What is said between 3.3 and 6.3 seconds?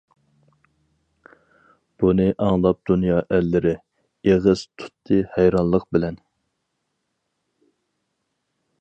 ئەللىرى، ئېغىز تۇتتى ھەيرانلىق بىلەن.